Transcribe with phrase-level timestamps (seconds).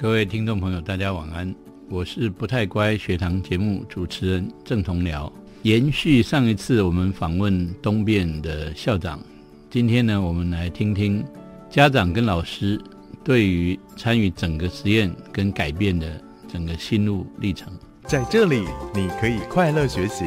[0.00, 1.54] 各位听众朋友，大家晚安。
[1.90, 5.30] 我是不太乖学堂节目主持人郑同僚。
[5.60, 9.20] 延续上一次我们访问东变的校长，
[9.68, 11.22] 今天呢，我们来听听
[11.68, 12.80] 家长跟老师
[13.22, 16.18] 对于参与整个实验跟改变的
[16.50, 17.70] 整个心路历程。
[18.06, 20.24] 在这里，你可以快乐学习；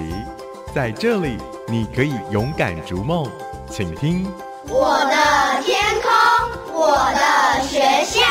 [0.71, 1.35] 在这里，
[1.67, 3.27] 你可以勇敢逐梦。
[3.71, 4.23] 请听
[4.69, 8.21] 我的天空，我的学校。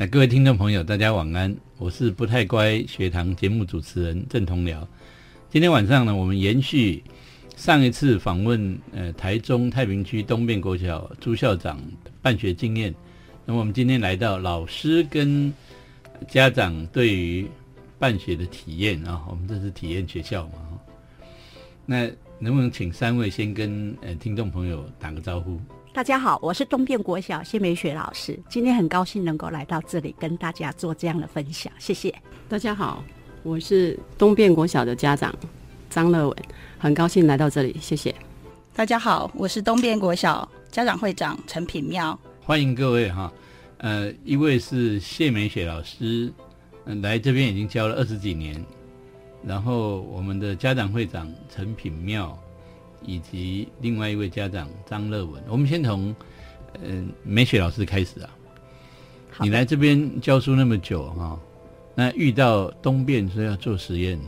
[0.00, 4.82] 那各位听众朋友，大家晚安，我是不太乖学堂节目主持人郑同僚。
[5.50, 7.04] 今天晚上呢，我们延续
[7.54, 11.78] 上一次访问呃台中太平区东边国小朱校长
[12.22, 12.94] 办学经验。
[13.44, 15.52] 那么我们今天来到老师跟
[16.26, 17.46] 家长对于
[17.98, 20.80] 办学的体验啊，我们这是体验学校嘛。
[21.84, 22.06] 那
[22.38, 25.60] 能不能请三位先跟呃听众朋友打个招呼？
[25.92, 32.14] 大家好，我是东边国小谢美雪老师，今天很高兴能够来到这里跟大家做这样的分享，谢谢。
[32.48, 33.02] 大家好，
[33.42, 35.34] 我是东边国小的家长
[35.90, 36.36] 张乐文，
[36.78, 38.14] 很高兴来到这里，谢谢。
[38.72, 43.30] 大家好，我是东边国小家长会长陈品妙，欢迎各位哈。
[43.78, 46.32] 呃，一位是谢美雪老师，
[46.84, 48.64] 嗯，来这边已经教了二十几年，
[49.44, 52.38] 然后我们的家长会长陈品妙。
[53.02, 56.14] 以及另外一位家长张乐文，我们先从
[56.82, 58.30] 嗯美雪老师开始啊。
[59.40, 61.40] 你来这边教书那么久哈，
[61.94, 64.20] 那遇到东变说要做实验，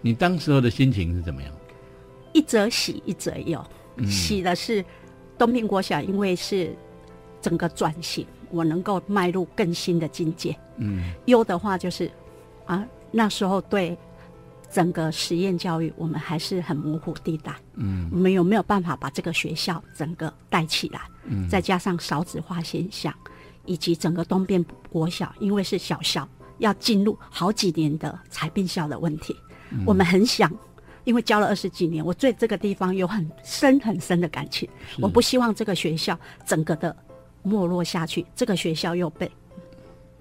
[0.00, 1.52] 你当时候的心情是怎么样？
[2.32, 3.64] 一则喜，一则忧。
[4.08, 4.84] 喜的是
[5.36, 6.74] 东平国小，因为是
[7.42, 10.56] 整个转型，我能够迈入更新的境界。
[10.76, 11.12] 嗯。
[11.26, 12.10] 忧的话就是
[12.66, 13.96] 啊，那时候对。
[14.72, 17.52] 整个实验教育，我们还是很模糊地带。
[17.74, 21.00] 嗯，我们有没有办法把这个学校整个带起来？
[21.24, 23.12] 嗯，再加上少子化现象，
[23.64, 26.28] 以及整个东边国小，因为是小校，
[26.58, 29.34] 要进入好几年的裁并校的问题，
[29.84, 30.48] 我们很想，
[31.02, 34.68] 因为教了二十几年，我对这个地方有很深很深的感情。
[35.00, 36.16] 我不希望这个学校
[36.46, 36.96] 整个的
[37.42, 39.28] 没落下去，这个学校又被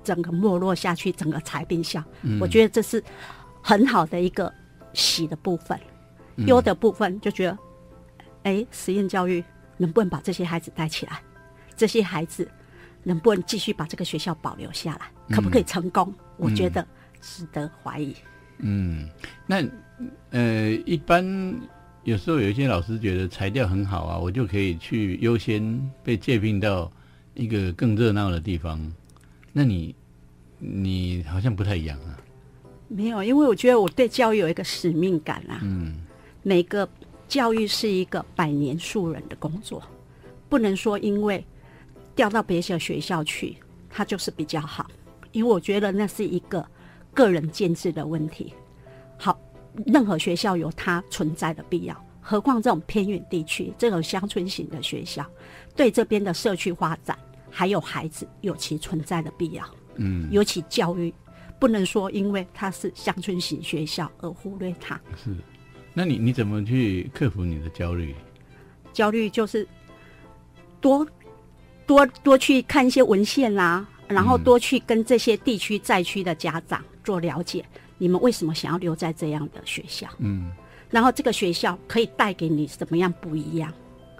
[0.03, 2.03] 整个没落下去，整个裁并校，
[2.41, 3.03] 我觉得这是。
[3.61, 4.53] 很好的一个
[4.93, 5.79] 喜的部分，
[6.47, 7.57] 忧的部分就觉得，
[8.43, 9.43] 哎，实验教育
[9.77, 11.21] 能不能把这些孩子带起来？
[11.75, 12.49] 这些孩子
[13.03, 15.35] 能不能继续把这个学校保留下来？
[15.35, 16.13] 可不可以成功？
[16.37, 16.85] 我觉得
[17.21, 18.15] 值得怀疑。
[18.57, 19.07] 嗯，
[19.45, 19.63] 那
[20.31, 21.23] 呃，一般
[22.03, 26.91] 有时候有一些老师觉得材料很好啊，我就可以去优先被借聘到
[27.33, 28.91] 一个更热闹的地方。
[29.53, 29.95] 那你
[30.57, 32.17] 你好像不太一样啊。
[32.91, 35.59] 没有，因为我觉得我对教育有一个使命感啊。
[35.61, 35.94] 嗯，
[36.41, 36.89] 每个
[37.27, 39.81] 教育是一个百年树人的工作，
[40.50, 41.45] 不能说因为
[42.16, 43.55] 调到别的学校去，
[43.91, 44.89] 它就是比较好。
[45.31, 46.66] 因为我觉得那是一个
[47.13, 48.55] 个人建制的问题。
[49.17, 49.39] 好，
[49.85, 55.23] 任何学校有它存在的必要，何况这种偏远地区、这种乡村型的学校，
[55.75, 57.16] 对这边的社区发展
[57.51, 59.63] 还有孩子有其存在的必要。
[59.97, 61.13] 嗯，尤其教育。
[61.59, 64.99] 不能说因为它是乡村型学校而忽略它。
[65.21, 65.35] 是，
[65.93, 68.15] 那你你怎么去克服你的焦虑？
[68.93, 69.67] 焦虑就是
[70.81, 71.05] 多
[71.85, 77.63] 多多去看一些文献啦，然后多去跟这些地区灾区的家长做了解，
[77.97, 80.07] 你们为什么想要留在这样的学校？
[80.19, 80.51] 嗯，
[80.89, 83.73] 然后这个学校可以带给你什么样不一样？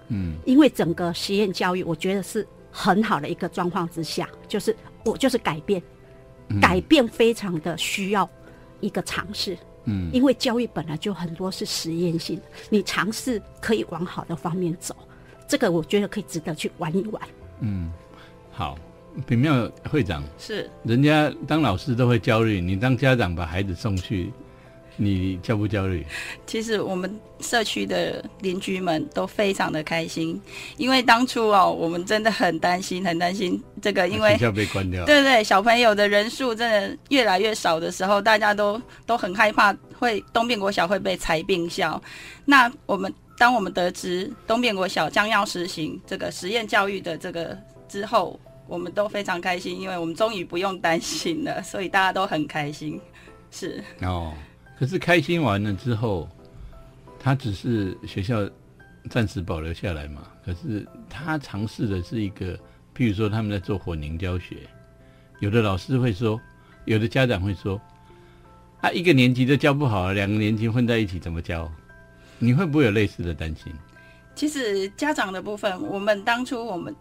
[0.08, 5.82] 嗯，因为整个实验教育，我觉得是很好的一个状况之下，就是我就是改变。
[6.60, 8.28] 改变非常的需要
[8.80, 14.96] 一个尝试，嗯，因为教育本来就很多是实验性的，你尝试可以往好的方面走，
[15.46, 17.22] 这个我觉得可以值得去玩一玩。
[17.60, 17.92] 嗯，
[18.50, 18.78] 好，
[19.26, 24.32] 品妙会长是，人家当老师都会焦虑，你当家长把孩子送去。
[25.02, 26.04] 你焦不焦虑？
[26.46, 30.38] 其实我们社区的邻居们都非常的开心，
[30.76, 35.06] 因为当初哦，我们真的很担心，很担心这个，因为学校被关掉。
[35.06, 42.00] 对对，小朋友的人数真的越来越少的时候，大家都都很害怕会东边国小会被裁并校。
[42.44, 47.56] 那我们当我们得知东边国小将要实行这个实验教育的这个
[47.88, 48.38] 之后，
[48.68, 53.00] 我们都非常开心，因为我们终于不用担心了，所以大家都很开心。
[53.50, 54.34] 是哦。
[54.80, 56.26] 可是开心完了之后，
[57.18, 58.48] 他只是学校
[59.10, 60.22] 暂时保留下来嘛。
[60.42, 62.56] 可是他尝试的是一个，
[62.96, 64.56] 譬如说他们在做混龄教学，
[65.40, 66.40] 有的老师会说，
[66.86, 67.78] 有的家长会说，
[68.80, 71.70] 啊，一个年级都教不好了，两个年级混在一起怎么教？
[72.38, 73.70] 你会不会有类似的担心？
[74.34, 76.96] 其实家长的部分，我们当初我们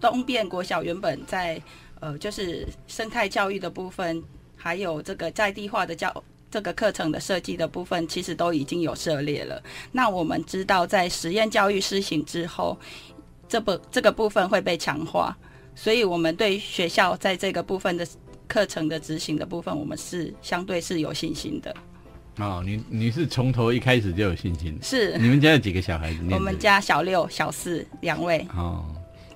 [0.00, 1.60] 东边国小原本在
[2.00, 4.24] 呃，就是生态教育的部分，
[4.56, 6.10] 还有这个在地化的教
[6.50, 9.62] 这个课程的设计的部分，其实都已经有涉猎了。
[9.92, 12.78] 那我们知道，在实验教育施行之后，
[13.48, 15.36] 这部这个部分会被强化，
[15.74, 18.06] 所以我们对学校在这个部分的
[18.48, 21.74] 课程的执行的部分，我们是相对是有信心的。
[22.38, 24.78] 哦，你你是从头一开始就有信心？
[24.82, 26.20] 是你们家有几个小孩子？
[26.30, 28.46] 我们家小六、小四两位。
[28.56, 28.84] 哦，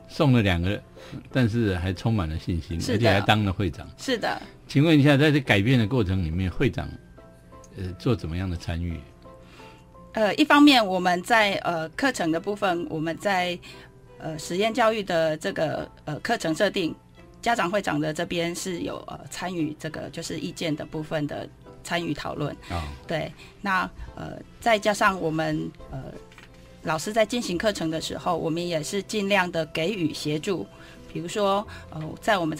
[0.08, 0.80] 送了两个，
[1.30, 3.86] 但是还充满了信心，而且还当了会长。
[3.98, 6.88] 是的，请问一下，在这改变的过程里面，会长
[7.76, 9.00] 呃做怎么样的参与？
[10.12, 13.58] 呃，一方面我们在呃课程的部分，我们在
[14.18, 16.94] 呃实验教育的这个呃课程设定，
[17.42, 21.48] 家长会长的这边是有呃参与这个就是意见的部分的
[21.82, 22.54] 参与讨论。
[22.70, 26.00] 啊、对，那呃再加上我们呃
[26.84, 30.64] 老师在进行课程的时候，我们也是尽量的给予协助，
[31.12, 32.56] 比如说呃在我们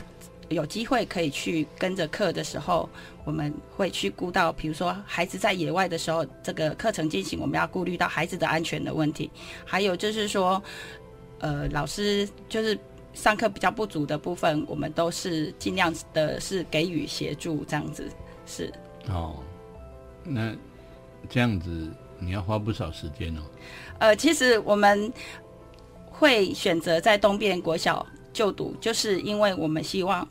[0.48, 2.88] 有机会可以去跟着课的时候，
[3.24, 9.30] 我们会去顾到，比如说孩子在野外的时候，这个课程进行，我们要顾虑到孩子的安全的问题，
[9.64, 10.62] 还有就是说，
[11.40, 12.78] 呃，老师就是
[13.14, 18.08] 上课比较不足的部分，我们都是尽量的是给予协助，这样子
[18.46, 18.72] 是。
[19.08, 19.36] 哦，
[20.24, 20.54] 那
[21.28, 23.40] 这样子你要花不少时间哦。
[23.98, 25.12] 呃，其实我们
[26.10, 30.28] 会选择在东边国小就读，就是因为我们希望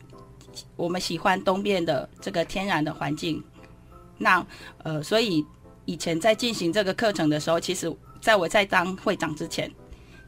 [0.75, 3.41] 我们喜欢东边的这个天然的环境。
[4.19, 4.45] 那
[4.83, 5.44] 呃，所以
[5.85, 7.91] 以前在进行这个课程的时候，其实
[8.21, 9.71] 在我在当会长之前，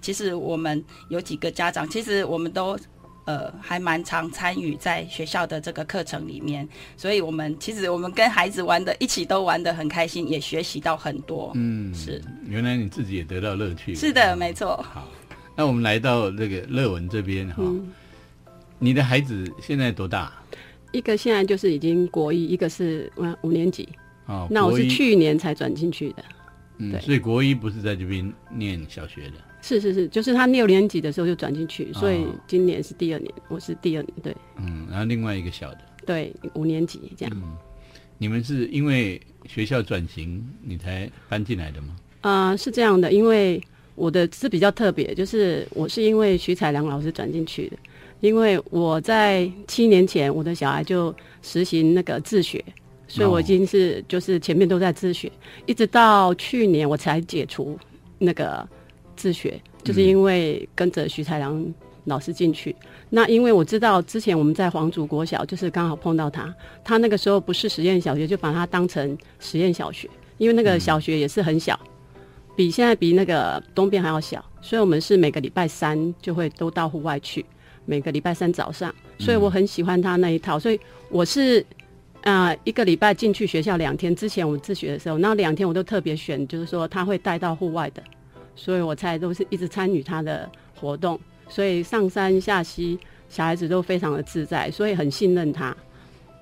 [0.01, 2.77] 其实我们有几个家长，其实我们都
[3.25, 6.67] 呃还蛮常参与在学校的这个课程里面，
[6.97, 11.51] 所以我们其实我们跟孩子玩的一起都玩的很开心，也学习到很多。
[11.55, 13.93] 嗯，是原来你自己也得到乐趣。
[13.95, 14.83] 是的，没错。
[14.93, 15.07] 好，
[15.55, 17.93] 那我们来到这个乐文这边哈、嗯
[18.77, 20.33] 你的孩子现在多大？
[20.91, 23.87] 一个现在就是已经国一，一个是嗯五年级。
[24.25, 26.25] 哦，那我是，去年才转进去的。
[26.79, 29.35] 嗯，对所以国一不是在这边念小学的。
[29.61, 37.33] 是是是，就是他六年级的时候就转进去，所以哦今年是第二年，我是第二年，对嗯，然后另外一个小的，对，五年级这样。
[37.33, 37.55] 嗯，
[38.17, 41.95] 你们是因为学校转型你才搬进来的吗？
[42.21, 43.61] 啊、是这样的，因为
[43.95, 47.77] 我的是比较特别，就是我是因为徐彩良老师转进去的，
[48.19, 52.63] 因为我在七年前我的小孩就实行那个自学，
[53.07, 55.31] 所以我已经是就是前面都在自学，
[55.65, 57.79] 一直到去年我才解除
[58.19, 58.67] 那个
[59.15, 62.75] 自学，就是因为跟着徐彩良老师进去。
[63.09, 66.53] 那因为我知道之前我们在黄竹国小，就是刚好碰到他，
[66.83, 71.79] 他那个时候不是实验小学，就把它当成实验小学，因为那个小学也是很小。
[72.55, 77.45] 比现在比那个东边还要小，所以我们是每个礼拜三就会都到户外去，
[77.85, 80.79] 每个礼拜三早上，所以我很喜欢他那一套，所以
[81.09, 81.59] 我是
[82.23, 88.01] 啊、呃一个礼拜进去学校两天，之前我们自学的时候，那两天我都特别选，就是说他会带到户外的，
[88.55, 90.49] 所以我才都是一直参与他的
[90.79, 91.19] 活动，
[91.49, 92.97] 所以上山下溪，
[93.29, 95.75] 小孩子都非常的自在，所以很信任他。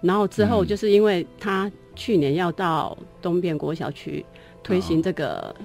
[0.01, 4.25] 然后之后就是因为他去年要到东边国小去
[4.61, 5.55] 推行这个、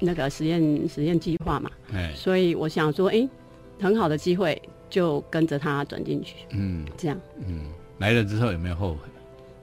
[0.00, 3.28] 那个实验实验计划嘛，哎，所以我想说，诶，
[3.80, 7.20] 很好的机会，就跟着他转进去，嗯这样。
[7.46, 7.66] 嗯，
[7.98, 9.00] 来了之后有没有后悔？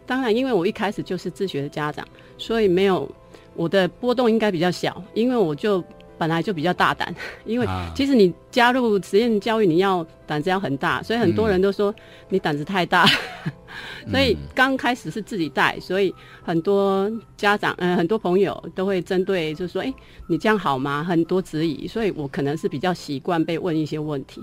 [0.06, 3.10] 当然，因为我一开始就是自学的家长，所以没有
[3.56, 5.84] 我的波动应该比较小，因为我就
[6.18, 7.14] 本来就比较大胆。
[7.46, 11.94] 因为啊其实你加入实验教育，你要胆子要很大，所以很多人都说
[12.30, 13.06] 你胆子太大。
[14.10, 19.94] 所以刚开始是自己带，所以很多家长，嗯、很多朋友都会针对，就说，哎、
[20.28, 21.04] 你这样好吗？
[21.04, 24.42] 很多质疑，所以我可能是比较习惯被问一些问题，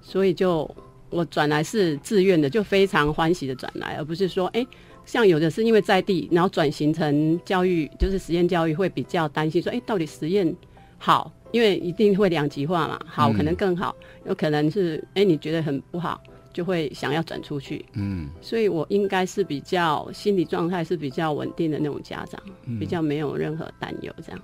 [0.00, 0.70] 所以就
[1.10, 4.64] 我转来是自愿的，就非常欢喜的转来，而不是说，哎、
[5.04, 10.54] 像有的是因为在地，然后转型成教育，就是实验教育，会比较担心说，哎、到底实验
[10.98, 13.94] 好，因为一定会两极化嘛，好嗯可能更好，
[14.26, 16.20] 有可能是，哎、你觉得很不好，
[16.52, 17.84] 就会想要转出去。
[17.94, 24.40] 嗯所以我应该是比较心理状态是比较稳定的那种家长，嗯比较没有任何担忧这样。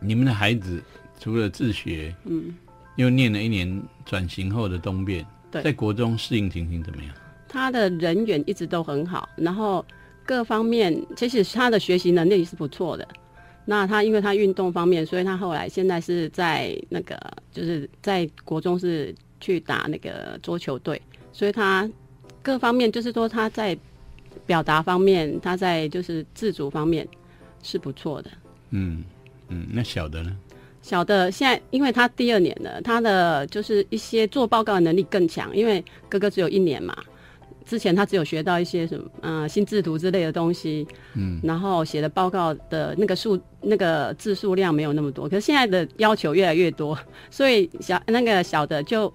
[0.00, 0.82] 你们的孩子
[1.18, 2.54] 除了自学，嗯，
[2.96, 7.14] 又念了一年转型后的东变，对在国中适应情形怎么样？
[7.46, 9.84] 他的人缘一直都很好，然后
[10.24, 13.06] 各方面其实他的学习能力是不错的。
[13.64, 17.16] 那他因为他运动方面，所以他后来现在是在那个
[17.52, 21.00] 就是在国中是去打那个桌球队，
[21.32, 21.88] 所以他
[22.42, 23.76] 各方面就是说他在
[24.46, 27.06] 表达方面，他在就是自主方面
[27.62, 28.30] 是不错的。
[28.70, 29.04] 嗯
[29.48, 30.36] 嗯，那小的呢？
[30.82, 36.96] 小的现在，因为他第二年了，他的就是一些做报告的能力更强，因为哥哥只有一年嘛。
[37.64, 46.98] 之前他只有学到一些什么，嗯、心智图之类的东西，嗯，然后写的报告的那个数那个字数量没有那么多，可是现在的要求越来越多，
[47.30, 49.12] 所以小那个小的就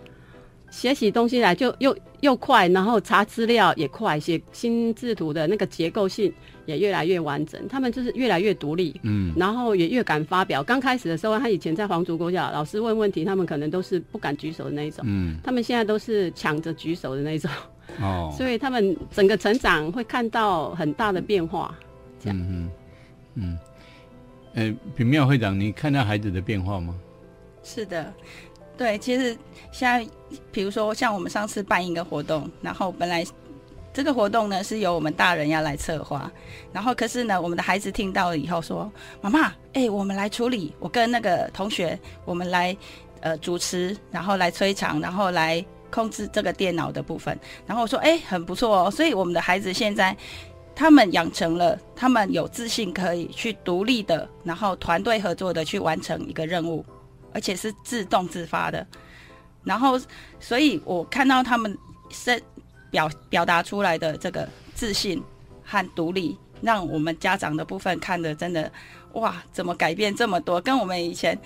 [0.70, 6.34] 写起东西来就又又快，然后查资料也快，写心智图的那个结构性
[6.66, 10.64] 也越来越完整，他们就是越来越独立，嗯，然后也越敢发表。
[10.64, 17.50] 刚开始的时候，他以前在皇族国小，老师问问题，他们可能都是不敢举手的那一种，嗯，他们现在都是抢着举手的那一种，
[18.02, 21.74] 哦，所以他们整个成长会看到很大的变化。
[22.20, 22.70] 这样嗯
[23.36, 23.60] 嗯
[24.56, 26.96] 嗯，呃，品妙会长，你看到孩子的变化吗？
[27.64, 28.14] 是的，
[28.78, 29.38] 对，其实
[29.72, 30.08] 现在
[30.52, 33.26] 比如说像我们上次办一个活动，然后本来
[33.94, 36.32] 这个活动呢是由我们大人要来策划，
[36.74, 42.76] 然后可是呢，我们的孩子听到了以后说：“妈妈，哎、我们来处理，我跟那个同学，我们来
[43.22, 50.16] 呃主持，然后来催场，然后来控制这个电脑的部分。”然后我说：“哎、很不错哦。”所以我们的孩子现在。
[50.78, 56.86] 他们养成了，他们有自信，可以去独立的，然后团队合作的去完成一个任务，
[57.32, 58.86] 而且是自动自发的。
[59.64, 59.98] 然后，
[60.38, 61.78] 所以我看到他们
[62.10, 62.38] 身
[62.92, 65.24] 表表达出来的这个自信
[65.64, 68.70] 和独立，让我们家长的部分看的真的
[69.14, 70.60] 哇，怎么改变这么多？
[70.60, 71.40] 跟我们以前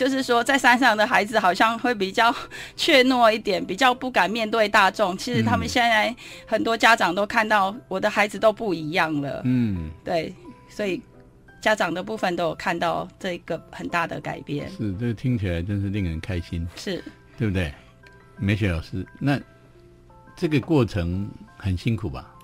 [0.00, 2.34] 就是说，在山上的孩子好像会比较
[2.74, 5.14] 怯懦一点，比较不敢面对大众。
[5.18, 6.16] 其实他们嗯现在
[6.46, 10.34] 很多家长都看到我的孩子都不一样了，嗯，对，
[10.70, 11.02] 所以
[11.60, 14.70] 家长的部分都有看到这个很大的改变。
[14.70, 17.04] 是，这听起来真是令人开心，是
[17.36, 17.70] 对不对？
[18.38, 19.38] 梅雪老师，那
[20.34, 21.28] 这个过程
[21.58, 22.34] 很辛苦吧？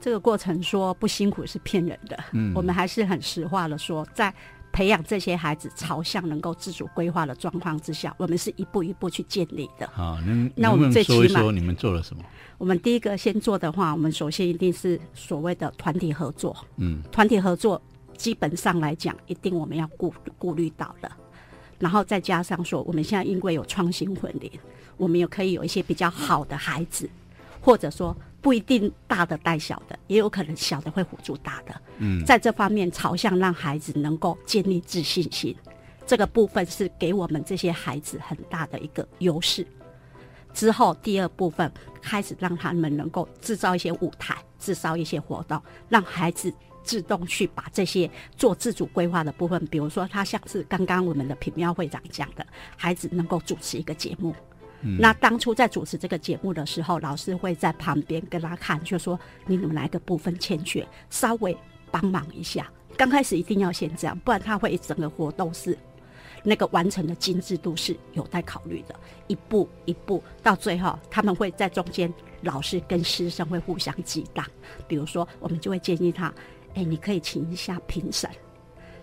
[0.00, 4.32] 这个过程说不辛苦是骗人的，嗯我们还是很实话的说，在
[4.72, 9.86] 培养这些孩子朝向能够自主规划的状况之下，我们是一步一步去建立的。
[9.92, 12.24] 好，那那我们最起码说你们做了什么？
[12.58, 16.56] 我们第一个先做的话，我们首先一定是所谓的团体合作。
[16.76, 17.80] 嗯团体合作
[18.16, 21.10] 基本上来讲，一定我们要顾顾虑到的。
[21.78, 24.50] 然后再加上说，我们现在因为有创新混龄，
[24.96, 27.10] 我们也可以有一些比较好的孩子，
[27.60, 31.80] 或者说不一定大的带小的，也有可能小的会辅助大的。
[31.98, 35.56] 嗯，在这方面朝向让孩子能够建立自信心，
[36.04, 39.64] 这个部分是给我们这些孩子很大的一个优势。
[40.52, 41.72] 之后第二部分
[42.02, 52.44] 开始让他们能够制造一些舞台，制造一些活动，让孩子自动去把这些做自主规划的部分，比如说他像是刚刚我们的品妙会长讲的，
[52.76, 54.34] 孩子能够主持一个节目。
[54.98, 61.56] 那当初在主持这个节目的时候，老师会在旁边跟他看，就说你们哪一个部分欠缺，稍微
[61.90, 62.68] 帮忙一下。
[62.96, 65.78] 刚开始一定要先这样，不然他会整个活动是
[66.42, 68.94] 那个完成的精致度是有待考虑的。
[69.28, 72.12] 一步一步到最后，他们会在中间，
[72.42, 74.44] 老师跟师生会互相激荡。
[74.88, 76.34] 比如说，我们就会建议他，
[76.74, 78.28] 哎，你可以请一下评审，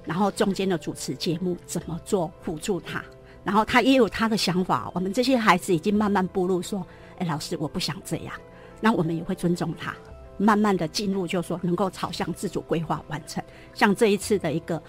[0.03, 3.03] 然后中间的主持节目怎么做辅助他。
[3.43, 6.86] 然后他也有他的想法，我们这些孩子已经慢慢步入说，
[7.17, 8.34] 哎，老师，我不想这样。
[8.81, 9.96] 那我们也会尊重他，
[10.38, 13.43] 慢慢的进入，就说能够朝向自主规划完成。
[13.74, 14.81] 像这一次的一个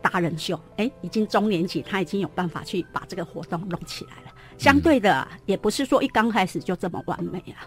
[0.00, 4.32] 达人秀，哎，已经中年级，他已经有办法去把这个活动弄起来了。
[4.58, 7.66] 相对的啊，也不是说一刚开始就这么完美啊，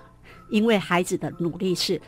[0.50, 2.02] 因为孩子的努力是，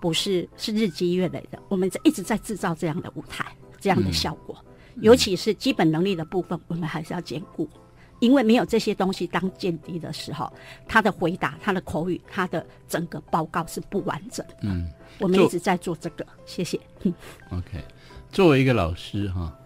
[0.00, 3.46] 不是是日积月累的，我们在一直在制造这样的舞台，
[3.80, 4.56] 这样的效果。
[5.00, 7.68] 尤其是基本能力的部分，我们还是要兼顾，
[8.20, 10.52] 因为没有这些东西当见底的时候，
[10.86, 14.56] 他的回答、他的口语、他的整个报告是不完整的。
[14.62, 16.80] 嗯我们一直在做这个，谢谢。
[17.02, 17.14] 嗯
[17.50, 17.84] ，OK。
[18.30, 19.56] 作为一个老师哈，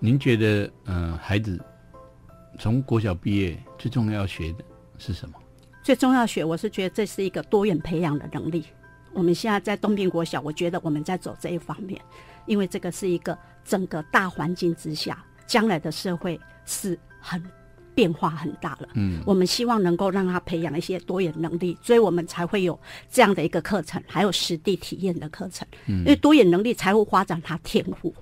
[0.00, 1.58] 您觉得呃，孩子
[2.58, 4.64] 从国小毕业最重要要学的
[4.98, 5.34] 是什么？
[5.84, 8.64] 最重要学，我是觉得这是一个多元培养的能力。
[9.12, 12.00] 我们现在在东平国小，我觉得我们在走这一方面，
[12.46, 17.42] 因为这个是一个整个大环境之下，将来的社会是很
[17.94, 18.88] 变化很大了。
[18.94, 22.78] 嗯，我们希望能够让他培养一些多元能力，所以我们才会有
[23.10, 25.66] 这样的一个课程，还有实地体验的课程。
[25.86, 28.14] 嗯，因为多元能力才会发展他天赋，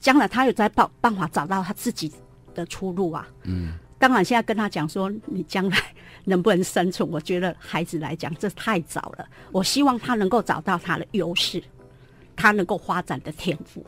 [0.00, 2.12] 将来他有在办办法找到他自己
[2.54, 3.26] 的出路啊。
[3.42, 5.76] 嗯，当然现在跟他讲说你将来
[6.24, 9.26] 能不能生存，我觉得孩子来讲这太早了。
[9.50, 11.60] 我希望他能够找到他的优势，
[12.36, 13.84] 他能够发展的天赋。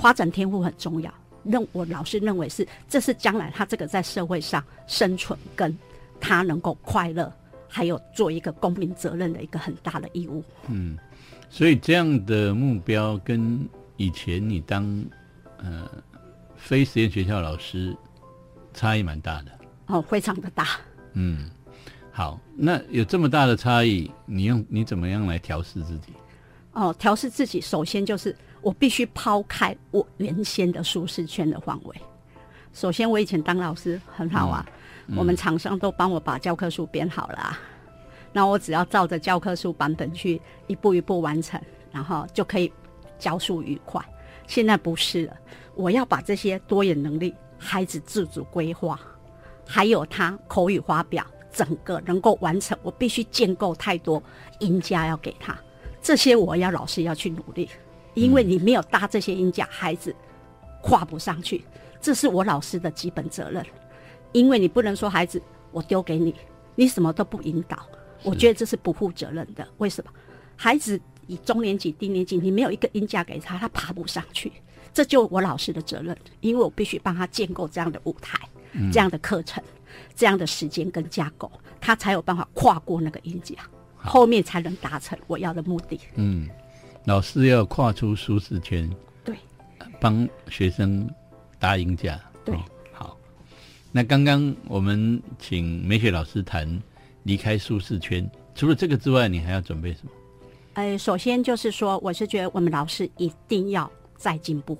[0.00, 1.12] 发展天赋很重要。
[1.44, 5.76] 认我老师认为是，这是将来他这个在社会上生存跟
[6.20, 7.32] 他能够快乐，
[7.68, 10.42] 还有做一个公民责任的一个很大的义务。
[10.68, 10.98] 嗯
[11.48, 13.64] 所以这样的目标跟
[13.96, 15.04] 以前你当
[15.58, 15.88] 呃
[16.56, 17.96] 非实验学校老师
[18.74, 19.52] 差异蛮大的。
[19.86, 20.66] 哦，非常的大。
[21.12, 21.48] 嗯，
[22.10, 26.12] 好，那有这么大的差异，你用你怎么样来调试自己？
[26.72, 28.36] 哦，调试自己，首先就是
[28.66, 31.94] 我必须抛开我原先的舒适圈的范围。
[32.72, 34.66] 首先，我以前当老师很好啊，
[35.16, 37.60] 我们厂商都帮我把教科书编好了、啊，
[38.32, 41.60] 那我只要照着教科书版本去一步一步完成，
[41.92, 42.72] 然后就可以
[43.20, 44.04] 教书愉快。
[44.48, 45.36] 现在不是了，
[45.76, 48.98] 我要把这些多元能力、孩子自主规划，
[49.64, 54.20] 还有他口语发表，整个能够完成，我必须建构太多
[54.58, 55.56] 赢家要给他。
[56.02, 57.70] 这些我要老师要去努力，
[58.16, 60.12] 因为你没有搭这些音架，孩子
[60.82, 61.64] 跨不上去，
[62.00, 63.64] 这是我老师的基本责任。
[64.32, 66.34] 因为你不能说孩子我丢给你，
[66.74, 67.86] 你什么都不引导，
[68.22, 69.66] 我觉得这是不负责任的。
[69.76, 70.10] 为什么？
[70.56, 74.50] 孩子以中年级、低年级，你没有一个音架给他，他爬不上去，
[74.94, 78.38] 这就我老师的责任，因为我必须帮他建构这样的舞台、
[78.90, 79.62] 这样的课程、
[80.14, 83.56] 这样的时间跟架构，他才有办法跨过那个音架。
[83.98, 85.98] 后面才能达成我要的目的。
[86.14, 86.48] 嗯，
[87.06, 88.90] 老师要跨出舒适圈，
[89.24, 89.36] 对，
[90.00, 91.08] 帮学生
[91.56, 92.20] 搭音架。
[92.44, 92.60] 对哦
[92.92, 93.16] 好。
[93.92, 96.68] 那刚刚我们请美雪老师谈
[97.22, 100.10] 离开舒适圈，除了这个之外，你还要准备什么？
[100.74, 104.76] 呃，首先就是说，我是觉得我们老师一定要再进步，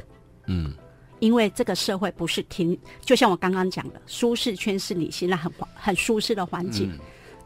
[0.46, 0.74] 嗯
[1.20, 6.92] 因为这个社会不是停，就像我刚刚讲的，舒适圈是你现在很环很舒适的环境，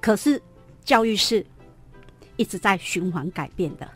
[0.00, 0.42] 可是
[0.84, 1.44] 教育是
[2.36, 3.86] 一直在循环改变的。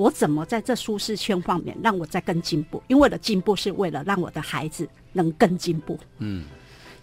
[0.00, 2.82] 我怎么在这舒适圈方面让我再更进步？
[2.88, 5.98] 因为我的进步是为了让我的孩子能更进步。
[6.20, 6.44] 嗯，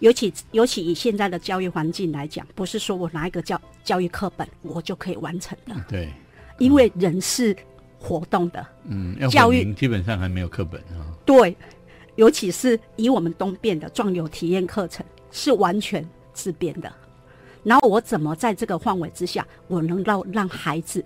[0.00, 6.12] 尤其尤其以现在的教育环境来讲，不是说我拿一个教教育课本我就可以完成的，对，
[6.58, 7.56] 因为人是
[8.00, 8.66] 活动的。
[8.86, 11.06] 嗯，要教育基本上还没有课本啊。
[11.24, 11.56] 对，
[12.16, 16.92] 尤其是以我们东变的壮游体验课程是完全自编的。
[17.62, 21.04] 然后我怎么在这个范围之下，我能让让孩子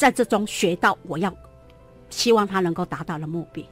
[0.00, 1.30] 在这中学到我要
[2.08, 3.66] 希望他能够达到的目的，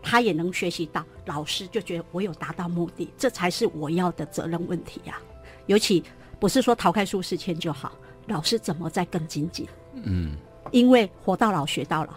[0.00, 5.18] 他也能学习到，老师就觉得我有达到目的，这才是我要的责任问题呀、
[5.66, 6.04] 尤其
[6.38, 7.92] 不是说逃开舒适圈就好，
[8.28, 9.66] 老师怎么在更精进？
[9.94, 10.36] 嗯，
[10.70, 12.14] 因为活到老学到老，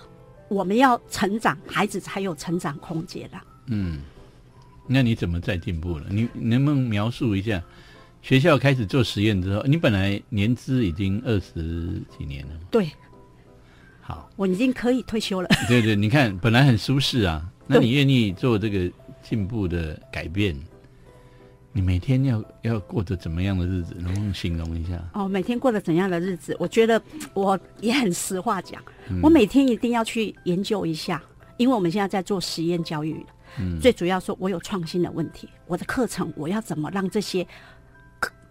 [0.50, 3.44] 我们要成长，孩子才有成长空间啦。
[3.66, 4.04] 嗯，
[4.86, 6.06] 那你怎么再进步了？
[6.12, 7.60] 你你能不能描述一下？
[8.22, 12.54] 学校开始做实验之后，你本来年资已经二十几年了。
[12.70, 12.92] 对
[14.08, 15.50] 好，我已经可以退休了。
[15.68, 18.90] 对对，你看本来很舒适啊，那你愿意做这个
[19.22, 20.58] 进步的改变，
[21.74, 23.94] 你每天要要过着怎么样的日子？
[24.00, 24.98] 能不能形容一下？
[25.14, 26.56] 哦，每天过着怎样的日子？
[26.58, 27.02] 我觉得
[27.34, 28.82] 我也很实话讲，
[29.22, 31.22] 我每天一定要去研究一下，
[31.58, 33.26] 因为我们现在在做实验教育，
[33.60, 37.46] 嗯最主要说我有创新的问题，我的课程我要怎么让这些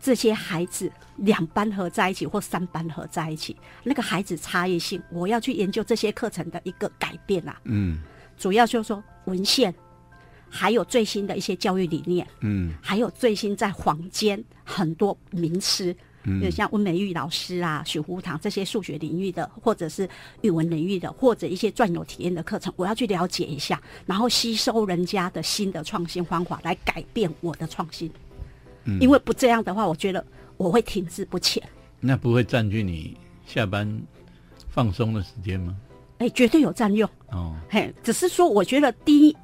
[0.01, 7.99] 这些孩子两班合在一起或三班合在一起，那个孩子差异性，我要去研究这些课程的一个改变啊，嗯
[8.37, 9.75] 主要就是说文献，
[10.49, 12.27] 还有最新的一些教育理念。
[12.41, 20.09] 嗯还有最新在坊间很多名师，嗯，像温美玉老师啊、许福堂这些数学领域的，或者是
[20.43, 28.11] 语文领域的，或者一些转有体验的课程，我要去了解一下，然后吸收人家的新的创新方法来改变我的创新。
[28.87, 30.25] 嗯因为不这样的话，我觉得
[30.57, 31.63] 我会停滞不前。
[32.01, 34.01] 那不会占据你下班
[34.69, 35.77] 放松的时间吗？
[36.19, 37.09] 哎，绝对有占用。
[37.31, 39.37] 哦，嘿，只是说我觉得第一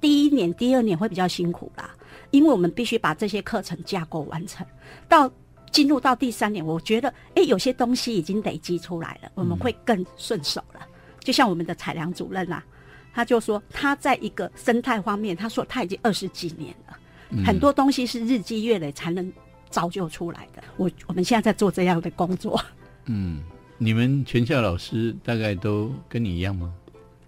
[0.00, 1.94] 第一年、第二年会比较辛苦啦，
[2.30, 4.66] 因为我们必须把这些课程架构完成。
[5.08, 5.30] 到
[5.70, 10.80] 进入到第三年，我觉得哎，有些东西已经累积出来了，我们会更顺手了。
[11.20, 12.64] 就像我们的采良主任啊，
[13.12, 16.97] 他就说他在一个生态方面，他说他已经二十几年了，
[17.44, 19.32] 很多东西是日积月累才能
[19.70, 20.62] 造就出来的。
[20.76, 22.60] 我我们现在在做这样的工作，
[23.06, 23.40] 嗯，
[23.76, 26.72] 你们全校老师大概都跟你一样吗？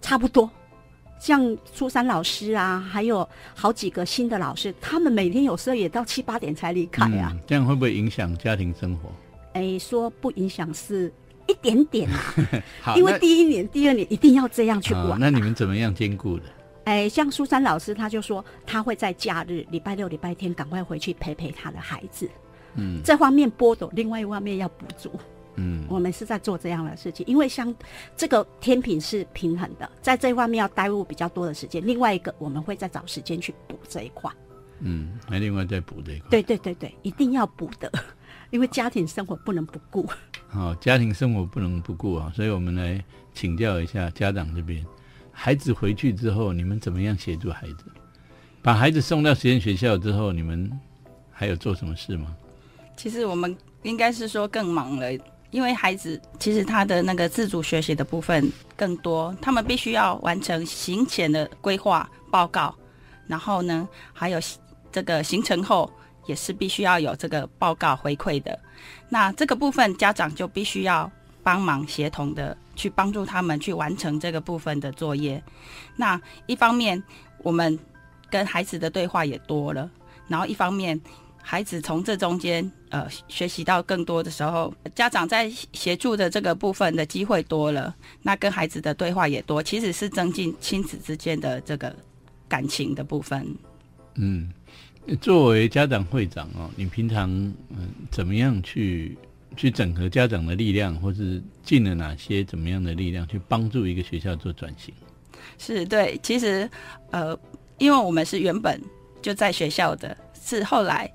[0.01, 0.49] 差不多。
[1.19, 7.31] 像初三老师啊，还有好几个新的老师，他们每天有时候也到七八点才离开啊。
[7.31, 9.11] 嗯，这样会不会影响家庭生活？
[9.53, 11.13] 哎、说不影响是
[11.45, 12.09] 一点点
[12.83, 16.43] 啊， 因为第一年、第二年一定要这样去啊管、那你们怎么样兼顾的？
[16.83, 22.29] 哎、像苏珊老师，他就说他会在假日、礼拜六、礼拜天赶快回去陪陪他的孩子。
[22.75, 25.11] 嗯这方面剥夺，另外一方面要补足。
[25.55, 27.75] 嗯我们是在做这样的事情，因为像
[28.15, 31.85] 这个天平是平衡的，在这方面要耽误比较多的时间。
[31.85, 34.31] 另外一个，我们会再找时间去补这一块。
[34.79, 36.29] 嗯，还另外再补这一块。
[36.29, 37.91] 对对对对，一定要补的，
[38.49, 40.07] 因为家庭生活不能不顾。
[40.47, 44.85] 好、家庭生活不能不顾啊，所以我们来请教一下家长这边，
[45.43, 47.85] 孩子回去之后，你们怎么样协助孩子？
[48.61, 50.71] 把孩子送到实验学校之后，你们
[51.31, 52.27] 还有做什么事吗？
[52.95, 55.11] 其实我们应该是说更忙了，
[55.49, 62.75] 因为孩子其实他的那个自主学习的部分更多，他们必须要完成行前的规划报告，
[63.25, 64.39] 然后呢，还有
[64.91, 65.91] 这个行程后
[66.27, 68.59] 也是必须要有这个报告回馈的。
[69.09, 75.41] 那这个部分家长就必须要帮忙协同的去帮助他们去完成这个部分的作业。
[75.95, 77.01] 那一方面
[77.39, 77.77] 我们
[78.29, 79.89] 跟孩子的对话也多了，
[80.27, 80.99] 然后一方面。
[81.43, 91.95] 孩子从这中间呃学习到更多的时候，家长在协助的这个部分的机会多了，那跟孩子的对话也多，其实是增进亲子之间的这个
[92.47, 93.43] 感情的部分。
[94.13, 94.53] 嗯，
[95.19, 97.27] 作为家长会长哦，你平常
[97.71, 99.17] 嗯怎么样去
[99.55, 104.93] 去整合家长的力量，或是尽了哪些怎么样的力量去帮助一个学校做转型？
[105.57, 106.69] 是对，其实
[107.11, 107.37] 呃，
[107.77, 108.81] 因为我们是原本
[109.21, 111.11] 就在学校的，是后来。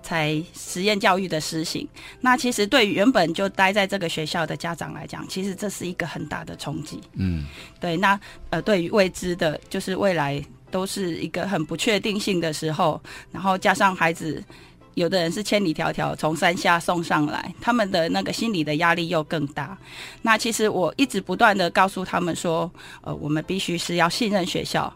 [0.00, 1.86] 才实验教育的施行，
[2.20, 7.00] 那其实对于原本就待在这个学校的家长来讲，其实这是一个很大的冲击。
[7.14, 7.44] 嗯，
[7.80, 7.96] 对。
[7.96, 8.18] 那
[8.50, 12.98] 呃，对于未知的，就是未来都是一个很不确定性的时候，
[13.32, 14.42] 然后加上孩子，
[14.98, 19.78] 有的人是千里迢迢从山下送上来，他们的那个心理的压力又更大。
[20.22, 22.68] 那其实我一直不断的告诉他们说，
[23.02, 24.92] 呃，我们必须是要信任学校，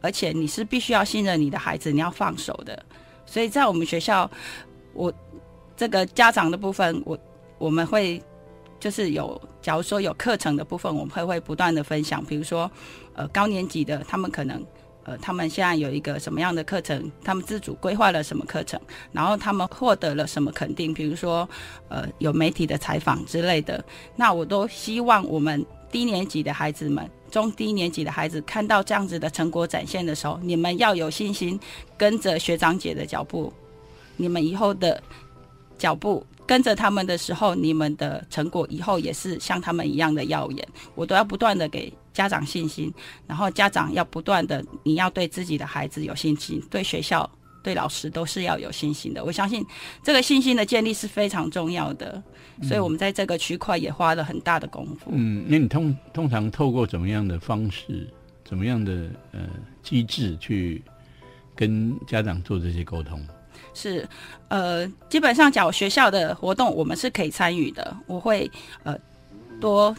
[0.00, 2.84] 而且你是必须要信任你的孩子，你要放手的。
[3.24, 4.28] 所以在我们学校，
[4.92, 5.12] 我
[5.76, 7.16] 这个家长的部分，我
[7.56, 8.20] 我们会
[8.80, 12.24] 就是有，假如说有课程的部分，我们会会不断的分享。
[12.24, 12.68] 比如说，
[13.14, 14.60] 呃，高年级的他们可能，
[15.08, 18.78] 呃，他们现在有一个什么样的课程，他们自主规划了什么课程，
[19.10, 21.48] 然后他们获得了什么肯定，比如说，
[21.88, 23.82] 呃，有媒体的采访之类的。
[24.16, 27.08] 那我都希望我们低年级的孩子们。
[27.30, 31.58] 中低年级的孩子看到这样子的成果展现的时候，你们要有信心，
[31.96, 33.50] 跟着学长姐的脚步，
[34.16, 35.02] 你们以后的
[35.78, 40.68] 脚步跟着他们的时候，你们的成果以后也是像他们一样的耀眼。
[40.94, 42.92] 我都要不断的给家长信心，
[43.26, 47.30] 然后家长要不断的，你要对自己的孩子有信心，对学校。
[47.60, 49.66] 对老师都是要有信心的，我相信
[50.02, 52.22] 这个信心的建立是非常重要的，
[52.62, 55.10] 所以我们在这个区块也花了很大的功夫。
[55.12, 58.08] 嗯，那你通通常透过怎么样的方式、
[58.42, 59.40] 怎么样的呃
[59.82, 60.80] 机制去
[61.54, 63.20] 跟家长做这些沟通？
[63.80, 64.08] 是
[64.48, 67.96] 呃，基本上讲学校的活动，我们是可以参与的。
[68.06, 68.50] 我会
[68.82, 68.96] 呃
[69.60, 69.94] 多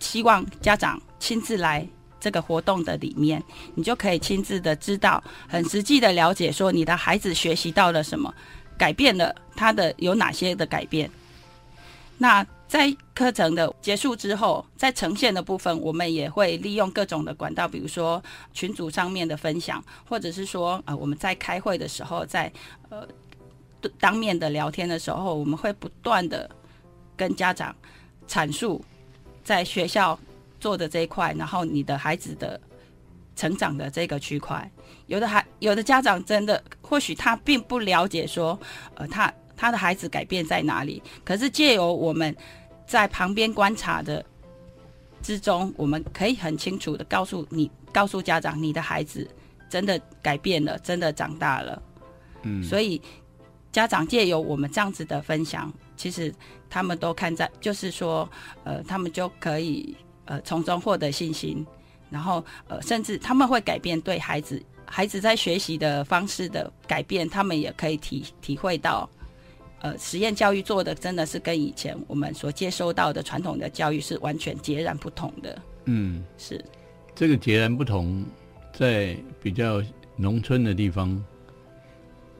[0.00, 1.86] 希望家长亲自来。
[2.22, 3.42] 这个活动的里面，
[3.74, 8.30] 你就可以亲自的知道，很实际的了解，说你的孩子学习到了什么，
[8.76, 11.10] 改变了他的有哪些的改变。
[12.18, 22.52] 那在课程的结束之后，在呈现的部分，我们也会利用各种的管道，比如说群组上面的分享，或者是说呃我们在开会的时候，在
[22.88, 23.04] 呃
[23.98, 26.48] 当面的聊天的时候，我们会不断的
[27.16, 27.74] 跟家长
[28.28, 28.80] 阐述
[29.42, 30.16] 在学校。
[30.60, 32.60] 做的这一块，然后你的孩子的
[33.34, 34.70] 成长的这个区块，
[35.06, 38.60] 有的孩有的家长真的或许他并不了解说，
[38.94, 41.02] 呃，他他的孩子改变在哪里？
[41.24, 42.36] 可是借由我们
[42.90, 44.24] 在旁边观察的
[45.22, 49.28] 之中，我们可以很清楚的告诉你，告诉家长，你的孩子
[49.68, 51.80] 真的改变了，真的长大了。
[52.42, 53.00] 嗯，所以
[53.70, 56.34] 家长借由我们这样子的分享，其实
[56.68, 58.28] 他们都看在，就是说，
[58.64, 59.96] 呃，他们就可以。
[60.26, 61.66] 呃，从中获得信心，
[62.08, 69.10] 然后呃，甚至他们会改变对孩子孩子在学习的方式的改变，他们也可以体体会到，
[69.80, 75.62] 呃，实验教育做的真的是跟以前我们所接收到的传统的教育是完全截然不同的。
[75.86, 76.62] 嗯，是
[77.14, 78.24] 这个截然不同，
[78.72, 79.82] 在比较
[80.16, 81.22] 农村的地方，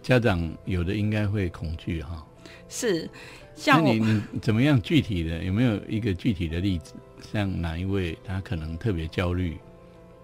[0.03, 2.27] 家长有的应该会恐惧哈。
[2.69, 3.09] 是，
[3.55, 6.93] 像你你怎么样具体的有没有一个具体的例子？
[7.33, 9.59] 像哪一位他可能特别焦虑？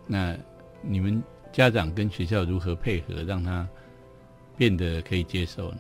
[0.07, 0.37] 那
[0.83, 3.67] 你们家长跟学校如何配合，让他
[4.57, 5.79] 变得可以接受呢？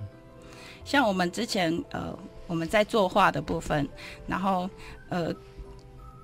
[0.86, 3.86] 像我们之前呃，我们在作画的部分，
[4.26, 4.70] 然后
[5.10, 5.34] 呃，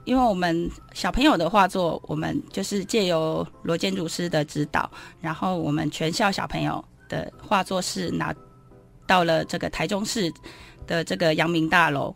[0.05, 8.35] 因为我们小朋友的画作，我们就是借由罗建筑师的指导，然后我们全校小朋友的画作是拿
[9.07, 10.33] 到了这个台中市
[10.87, 12.15] 的这个阳明大楼。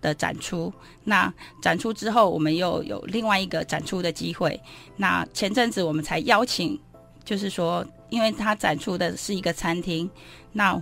[0.00, 0.72] 的展出，
[1.04, 4.60] 那展出之后，我们又有另外一个展出的机会。
[4.96, 6.76] 那前阵子我们才邀请，
[7.24, 10.10] 就是说，因为他展出的是一个餐厅，
[10.50, 10.74] 那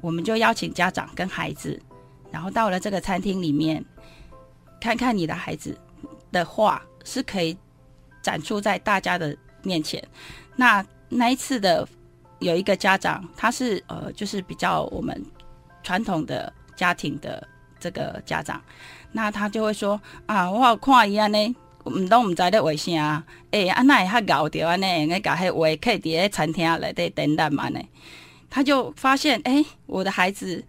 [0.00, 1.80] 我们就邀请家长跟孩子，
[2.30, 3.84] 然后到了这个餐厅里面，
[4.80, 5.76] 看看你的孩子
[6.30, 7.56] 的画是可以
[8.22, 10.02] 展出在大家的面前。
[10.56, 11.86] 那那一次的
[12.38, 15.24] 有一个家长，他是呃，就是比较我们
[15.82, 17.46] 传统的家庭的
[17.80, 18.62] 这个家长，
[19.10, 27.80] 那他就会说啊，我好看伊安尼，毋拢毋知咧为啥，诶、啊那会较搞着安尼，应该搞迄话可以伫咧餐厅内底等等嘛呢？
[28.50, 30.64] 他就发现，诶、我的孩子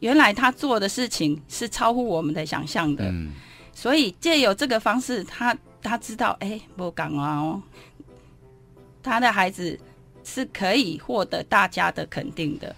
[0.00, 3.32] 原来他做的事情是超乎我们的想象的，嗯
[3.74, 7.62] 所以借由这个方式，他他知道，哎、不敢啊哦，
[9.02, 9.78] 他的孩子
[10.24, 12.74] 是可以获得大家的肯定的。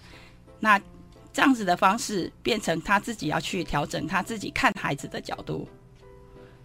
[0.59, 0.81] 那
[1.33, 5.69] 这样子的方式，变成他自己要去调整他自己看孩子的角度。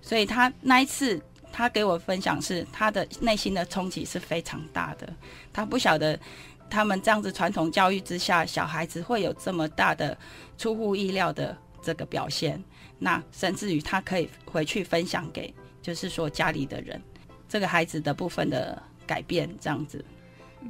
[0.01, 5.07] 所以他那一次，他给我分享是他的内心的冲击是非常大的。
[5.53, 6.19] 他不晓得
[6.69, 10.17] 他们这样子传统教育之下，小孩子会有这么大的
[10.57, 12.61] 出乎意料的这个表现。
[12.99, 17.01] 那甚至于他可以回去分享给，就是说家里的人，
[17.49, 20.03] 这个孩子的部分的改变，这样子。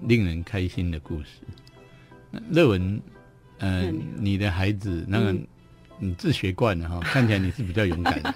[0.02, 1.28] 令人开心的故事。
[2.32, 3.00] 那乐文，
[3.60, 5.48] 呃，嗯你的孩子那个嗯
[6.00, 8.34] 你自学惯了哈，看起来你是比较勇敢的。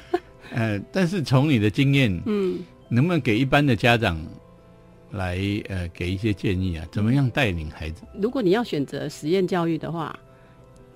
[0.54, 4.16] 呃，但是从你的经验，嗯，能不能给一般的家长
[5.12, 6.86] 来呃给一些建议啊？
[6.90, 8.02] 怎么样带领孩子？
[8.20, 10.18] 如果你要选择实验教育的话，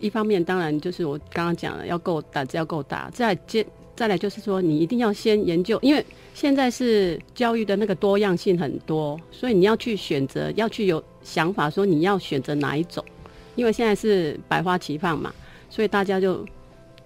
[0.00, 13.02] 一方面当然就是我刚刚讲的，要够胆子要够大，再接再来就是说你一定要先研究，因为现在是教育的那个多样性很多，所以你要去选择，要去有想法说你要选择哪一种，
[13.54, 15.32] 因为现在是百花齐放嘛，
[15.70, 16.44] 所以大家就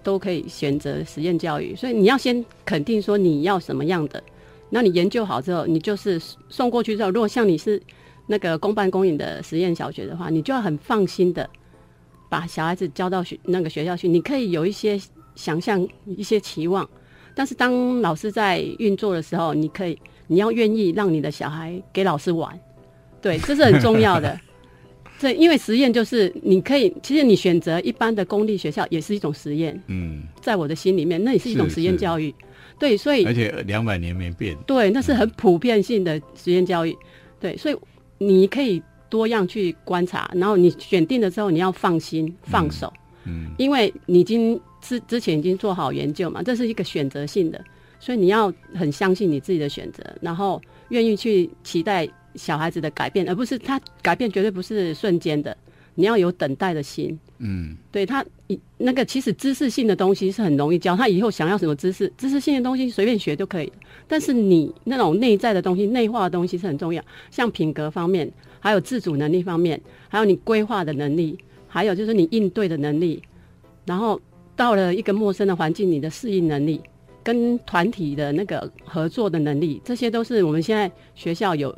[0.03, 4.21] 都可以选择实验教育，所以你要先肯定说你要什么样的，
[4.73, 7.79] 那你研究好之后，你就是送过去之后，如果像你是
[8.27, 11.47] 那个公办公营的实验小学的话，你就要很放心的
[12.29, 14.99] 把小孩子交到学那个学校去，你可以有一些
[15.35, 16.89] 想象、一些期望，
[17.35, 22.57] 但是当老师在运作的时候，你可以你要愿意让你的小孩给老师玩，
[23.21, 24.39] 对，这是很重要的。
[25.19, 32.33] 这因为实验就是你可以，其实你选择一般的公立学校也是一种实验，嗯，在我的心里面，那也是一种实验教育。
[32.81, 34.57] 对，所以而且两百年没变。
[34.65, 36.97] 对，那是很普遍性的实验教育。
[37.39, 37.77] 对，所以
[38.17, 42.91] 你可以多样去观察，然后你选定了之后，你要放心放手，
[43.25, 47.63] 嗯因为你已经之之前已经做好研究嘛，这是一个选择性的，
[47.99, 55.55] 所以你要很相信你自己的选择，然后愿意去期待小孩子的改变，而不是他改变绝对不是瞬间的，
[55.93, 57.19] 你要有等待的心。
[57.43, 58.40] 嗯对他以
[58.77, 63.71] 那个其实知识性的东西是很容易教，他以后想要什么知识，知识性的东西随便学就可以。
[64.07, 71.37] 但是你那种内在的东西、内化的东西是很重要，像品格方面，还有自主能力方面，还有你规划的能力，
[71.67, 73.21] 还有就是你应对的能力，
[73.85, 74.19] 然后
[74.55, 76.81] 到了一个陌生的环境，你的适应能力。
[77.23, 81.71] 跟团体的那个合作的能力，这些都是我们现在学校有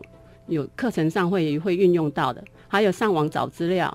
[0.47, 3.93] 有课程上会会运用到的，还有上网找资料，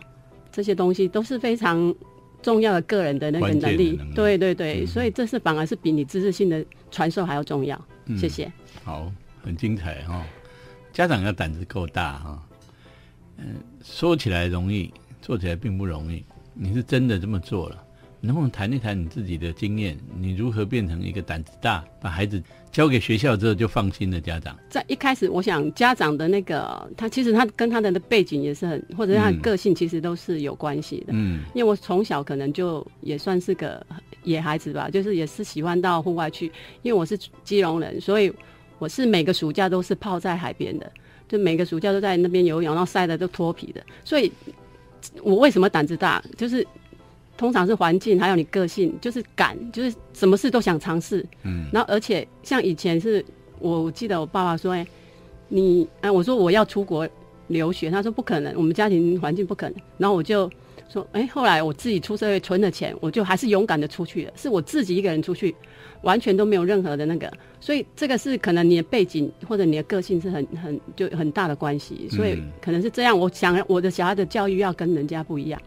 [0.53, 1.95] 这些东西都是非常
[2.43, 3.93] 重要的个人的那个能力。
[3.93, 7.81] 能力对对对，嗯所以这是反而是比你知识性的传授还要重要。
[8.07, 8.51] 嗯谢谢。
[8.85, 10.25] 好，很精彩哈、
[10.93, 12.43] 家长要胆子够大哈、
[13.37, 16.25] 嗯、说起来容易，做起来并不容易。
[16.55, 17.85] 你是真的这么做了，
[18.21, 19.97] 能不能谈一谈你自己的经验？
[20.19, 24.57] 你如何变成一个胆子大，把孩子交给学校之后就放心的家长？
[24.69, 31.07] 在一开始，我想家长的那个他其实他跟他的背景也是很，或者他的嗯个性其实都是有关系的。
[31.11, 33.85] 嗯因为我从小可能就也算是个
[34.25, 36.47] 野孩子吧，就是也是喜欢到户外去。
[36.83, 38.33] 因为我是基隆人，所以
[38.79, 40.91] 我是每个暑假都是泡在海边的，
[41.29, 43.81] 就每个暑假都在那边游泳，然后晒的都脱皮的。
[44.05, 44.31] 所以，
[45.23, 46.23] 我为什么胆子大？
[46.37, 46.67] 就是
[47.39, 51.25] 通常是环境，还有你个性，就是敢，就是什么事都想尝试。
[51.45, 53.25] 嗯然后而且像以前是
[53.61, 54.87] 我我记得我爸爸说，哎、
[55.49, 57.09] 你，哎、我说我要出国
[57.47, 59.79] 留学，他说不可能，我们家庭环境不可能。
[59.97, 60.51] 然后我就
[60.89, 65.55] 说，哎、后来我自己出社会存了钱，我就还是勇敢的出去了，是我自己一个人出去，
[66.03, 73.19] 完全都没有任何的那个，所以这个是可能你的背景或者你的个性是很很就很大的关系，所以嗯可能是这样。
[73.19, 75.61] 我想我的小孩的教育要跟人家不一样，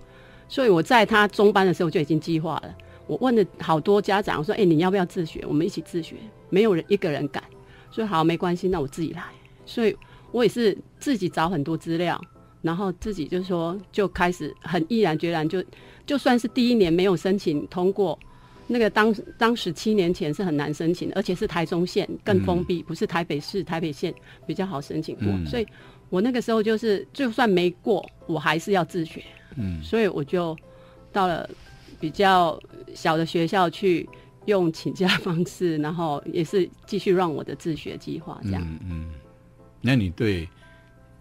[0.52, 2.76] 所以我在他中班的时候就已经计划了。
[3.08, 5.42] 我问了好多家长，我说：“哎、你要不要自学？
[5.48, 6.18] 我们一起自学。”
[6.52, 7.42] 没有人一个人敢，
[7.90, 9.24] 所以好没关系，那我自己来。
[9.66, 9.96] 所以
[10.34, 12.20] 我也是自己找很多资料，
[12.62, 15.64] 然后自己就说就开始很毅然决然就，
[16.06, 18.20] 就算是第一年没有申请通过，
[18.68, 24.14] 那个当当时七年前是很难申请的，而且是台中县更封闭，不是台北市、台北县
[24.46, 25.66] 比较好申请过，嗯所以
[26.10, 29.24] 我那个时候就是就算没过，我还是要自学。
[29.56, 30.58] 嗯所以我就
[31.12, 31.50] 到了
[32.00, 32.60] 比较
[32.94, 34.08] 小的学校去
[34.46, 38.62] 用请假方式，然后也是继续让我的自学计划这样。
[38.64, 39.14] 嗯嗯。
[39.82, 40.48] 那你对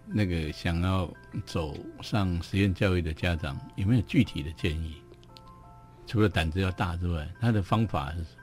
[0.07, 1.11] 那个想要
[1.45, 4.95] 走上实验教育的家长，有没有具体的建议？
[6.07, 8.41] 除了胆子要大之外，他的方法是什么？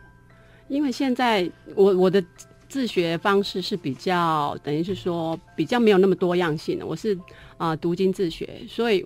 [0.68, 2.24] 因为现在我我的
[2.68, 7.18] 自学方式是比较等于是说比较没有那么多样性的，我是
[7.56, 9.04] 啊、读经自学，所以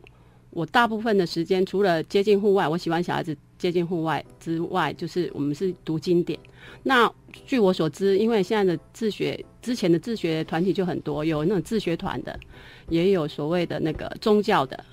[0.53, 6.39] 我大部分的时间除了接近户外，我喜欢小孩子接近户外之外，就是我们是读经典。
[6.83, 7.11] 那
[7.47, 12.39] 据我所知，因为现在的自学之前的自学团体就很多，有那种自学团的，
[12.89, 14.85] 也有所谓的那个宗教的，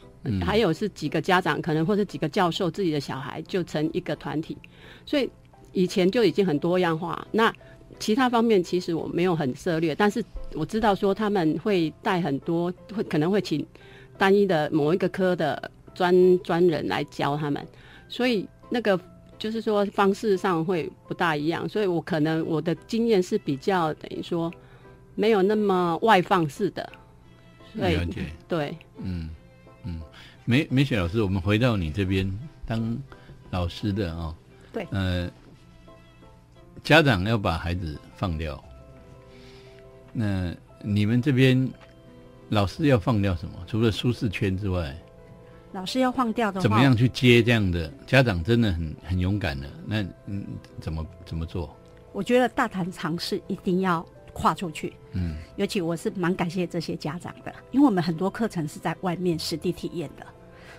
[0.42, 4.58] 还有是几个家长可能或者几个教授自己的小孩就成一个团体，
[5.06, 5.30] 所以
[5.74, 7.28] 以前就已经很多样化。
[7.32, 7.54] 那
[8.00, 13.66] 其他方面其实我没有很涉猎，但是我知道说他们会带很多，会可能会请
[14.20, 17.66] 单一的某一个科的专专人来教他们，
[18.08, 19.00] 所以那个
[19.40, 24.54] 就是说方式上会不大一样，所以我可能我的经验是比较等于说
[25.16, 26.88] 没有那么外放式的，
[27.74, 29.30] 所以了解，对，嗯
[29.86, 30.02] 嗯，
[30.46, 32.30] 梅梅雪老师，我们回到你这边
[32.66, 32.98] 当
[33.50, 34.36] 老师的哦，
[34.74, 34.86] 对。
[34.92, 35.32] 呃，
[36.84, 38.62] 家长要把孩子放掉，
[40.14, 41.70] 那你们这边
[42.50, 43.54] 老师要放掉什么？
[43.68, 44.96] 除了舒适圈之外，
[45.72, 48.44] 老师要放掉的话，怎么样去接这样的家长？
[48.44, 50.46] 真的很很勇敢的，那嗯，
[50.80, 51.76] 怎么怎么做？
[52.12, 54.94] 我觉得大胆尝试一定要跨出去。
[55.12, 60.26] 嗯，尤其我是蛮感谢这些家长的，因为我们很多课程是在外面实地体验的。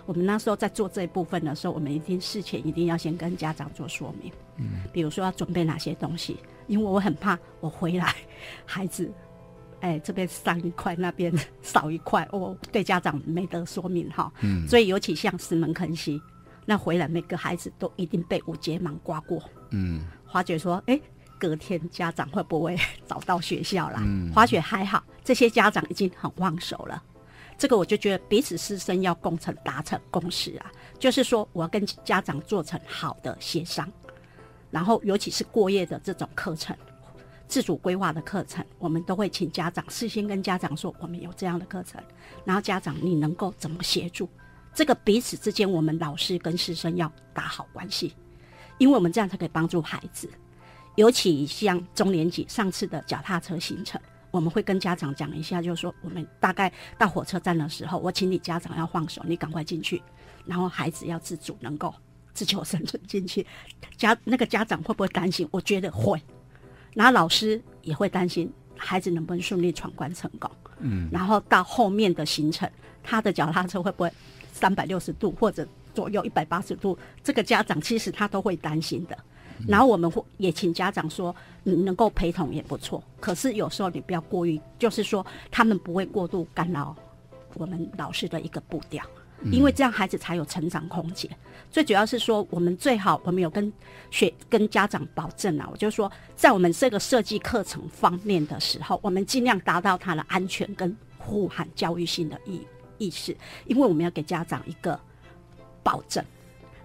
[0.07, 8.13] 我们那时候在做这一部分的时候，我们一定事前一定要先跟家长做说明，嗯，比如说要准备哪些东西，因为我很怕我回来
[8.65, 9.09] 孩子，
[9.81, 16.21] 哎，这边上一块，那边 少一块，哦对家长没得说明哈，嗯所以尤其像石门坑溪，
[16.67, 21.01] 那回来每个孩子都一定被五节芒刮过，嗯华姐说：“哎、
[21.39, 22.77] 隔天家长会不会
[23.09, 27.03] 找到学校啦？”嗯华姐还好，这些家长已经很忘手了。
[27.59, 33.87] 这个我就觉得彼此师生要共成达成共识啊，就是说我要跟家长做成好的协商，
[34.71, 36.77] 然后尤其是过夜的这种课程。
[37.51, 42.01] 自主规划的课程，我们都会请家长事先跟家长说，我们有这样的课程，
[42.45, 44.29] 然后家长你能够怎么协助？
[44.73, 48.15] 这个彼此之间，我们老师跟师生要打好关系，
[48.79, 50.31] 因为我们这样才可以帮助孩子。
[50.95, 60.01] 尤其像中年级上次的脚踏车行程，我们会跟家长讲一下，就是说我们大概到火车站的时候，我请你家长要放手，你赶快进去，
[60.47, 61.93] 然后孩子要自主，能够
[62.33, 63.45] 自求生存进去。
[63.97, 65.49] 家那个家长会不会担心？
[65.51, 66.23] 我觉得会，
[66.95, 70.51] 然后老师也会担心孩子能不能顺利闯关成功。
[70.81, 72.69] 嗯，然后到后面的行程，
[73.03, 74.13] 他的脚踏车会不会
[74.53, 76.99] 三百六十度或者左右一百八十度？
[77.23, 79.17] 这个家长其实他都会担心的。
[79.69, 83.03] 然后我们会也请家长说，你能够陪同也不错。
[83.21, 86.97] 可是有时候你不要过于，就是说他们不会过度干扰
[87.55, 89.05] 我们老师的一个步调，
[89.45, 91.31] 因为这样孩子才有成长空间。
[91.71, 93.73] 最主要是说，我们最好我们有跟
[94.11, 102.67] 学跟家长保证啊，我就说，在我们这个设计课程方面的时候，我们尽量达到他的安全跟富含教育性的意
[102.99, 104.99] 意识，因为我们要给家长一个
[105.83, 106.25] 保证。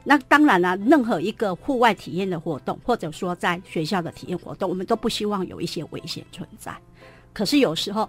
[0.03, 6.71] 那当然了、任何一个户外体验的活动，或者说在学校的体验活动，我们都不希望有一些危险存在。
[7.33, 8.07] 可是有时候，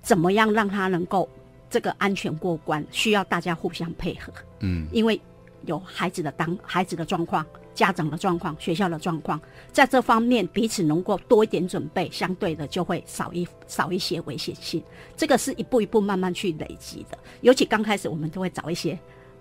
[0.00, 1.28] 怎么样让他能够
[1.74, 4.32] 这个安全过关，需要大家互相配合。
[4.60, 5.20] 嗯因为
[5.66, 9.40] 有孩子的当孩子的状况、家长的状况、学校的状况，
[9.72, 14.80] 在这方面彼此能够多一点准备，相对的就会少一少一些危险性。
[15.16, 18.96] 这个是一步一步慢慢去累积的，尤其刚开始我们都会找一些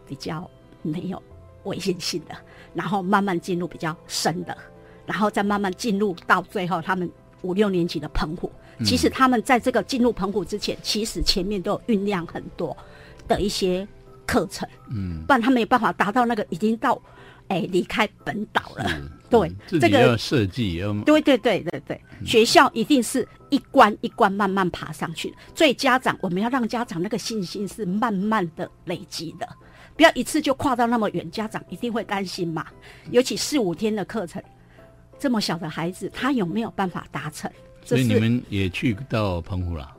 [0.08, 0.50] 比较
[0.82, 1.22] 没有
[1.65, 2.36] 危险性的，
[2.74, 4.58] 然后慢慢进入比较深的，
[5.06, 7.08] 然后再慢慢进入到最后他们
[7.43, 8.51] 五六年级的澎湖。
[8.84, 12.75] 其实他们在这个进入澎湖之前，其实前面都有酝酿很多
[13.27, 13.88] 的一些
[14.25, 14.67] 课程。
[14.89, 16.99] 嗯，不然他没有办法达到那个已经到，
[17.49, 18.89] 哎，离开本岛了。
[19.29, 25.38] 对这个要设计要对对对对对，学校一定是一关一关慢慢爬上去的。
[25.55, 29.49] 所以家长，我们要让家长那个信心是慢慢的累积的，
[29.95, 32.68] 不要一次就跨到那么远，家长一定会担心嘛。
[33.09, 34.39] 尤其四五天的课程，
[35.24, 37.49] 这么小的孩子，他有没有办法达成？
[37.86, 39.89] 所以你们也去到澎湖了，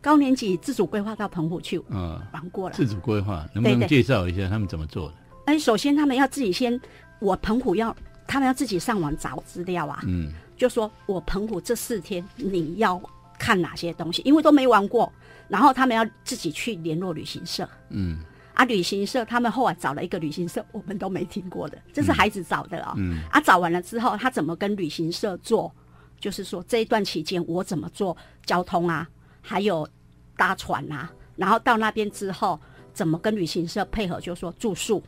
[0.00, 2.74] 高年级自主规划到澎湖去嗯，玩过了。
[2.74, 5.14] 自主规划，能不能介绍一下他们怎么做的？
[5.44, 6.80] 哎，首先他们要自己先，
[7.18, 7.94] 我澎湖要
[8.26, 10.00] 他们要自己上网找资料啊。
[10.06, 12.98] 嗯就说我澎湖这四天你要
[13.38, 15.12] 看哪些东西，因为都没玩过，
[15.48, 18.20] 然后他们要自己去联络旅行社嗯
[18.54, 22.94] 啊，旅行社他们后来找了一个旅行社，我们都没听过的，这是孩子找的哦。
[22.96, 25.72] 嗯啊，找完了之后，他怎么跟旅行社做？
[26.20, 29.08] 就是说这一段期间我怎么做交通啊，
[29.40, 29.88] 还有
[30.36, 32.60] 搭船啊，然后到那边之后，
[32.94, 35.02] 怎么跟旅行社配合，就是说住宿，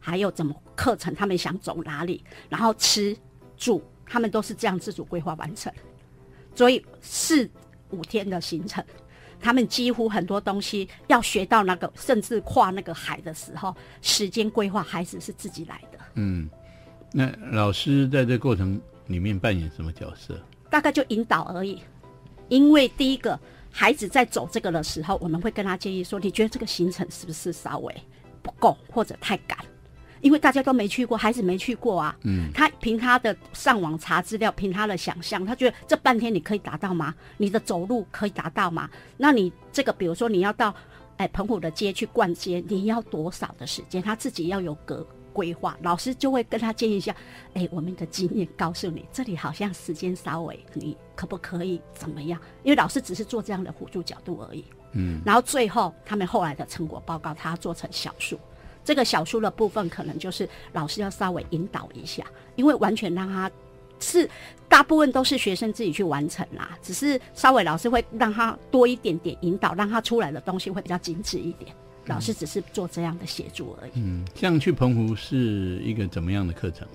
[0.00, 3.14] 还有怎么课程，他们想走哪里，然后吃
[3.58, 5.70] 住，他们都是这样自主规划完成。
[6.54, 7.50] 所以四
[7.90, 8.82] 五天的行程，
[9.44, 15.98] 他们几乎很多东西要学到那个，甚至跨那个海的时候，时间规划孩子是自己来的。
[16.14, 16.48] 嗯，
[17.12, 20.40] 那老师在这过程里面扮演什么角色？
[20.70, 21.78] 大概就引导而已。
[22.48, 23.38] 因为第一个
[23.70, 27.94] 孩子在走这个的时候，我们会跟他建议说：“你觉得这个行程是不是稍微
[28.42, 29.58] 不够或者太赶？”
[30.24, 32.16] 因为大家都没去过，孩子没去过啊。
[32.22, 32.50] 嗯。
[32.54, 37.14] 他凭他的上网查资料，凭他的想象，他觉得这半天你可以达到吗？
[37.36, 38.88] 你的走路可以达到吗？
[39.18, 40.74] 那你这个，比如说你要到
[41.18, 44.02] 哎澎湖的街去逛街，你要多少的时间？
[44.02, 45.06] 他自己要有个。
[45.34, 47.12] 规划老师就会跟他建议一下，
[47.54, 52.40] 哎，我们的经验告诉你，这里好像时间稍微，你可不可以怎么样？
[52.62, 54.64] 因为老师只是做这样的辅助角度而已。
[54.92, 58.38] 嗯，然后最后他们后来的成果报告，他做成小数，
[58.84, 62.24] 这个小书的部分可能就是老师要稍微引导一下，
[62.56, 63.50] 因为完全让他
[63.98, 64.28] 是
[64.68, 71.74] 大部分都是学生自己去完成啦，只是稍微老师会让他多一点点引导，让他出来的东西会比较精致一点。
[72.06, 73.92] 老师只是做这样的协助而已。
[73.94, 76.86] 嗯，像去澎湖是一个怎么样的课程？